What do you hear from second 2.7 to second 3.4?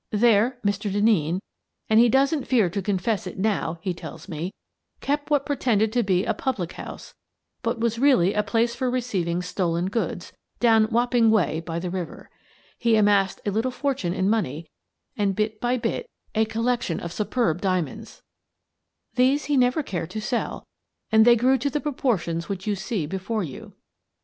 to confess it